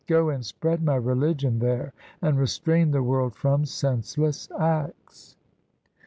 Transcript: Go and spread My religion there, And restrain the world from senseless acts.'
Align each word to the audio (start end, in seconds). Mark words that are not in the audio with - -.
Go 0.07 0.29
and 0.31 0.43
spread 0.43 0.81
My 0.83 0.95
religion 0.95 1.59
there, 1.59 1.93
And 2.23 2.39
restrain 2.39 2.89
the 2.89 3.03
world 3.03 3.35
from 3.35 3.65
senseless 3.67 4.49
acts.' 4.57 5.35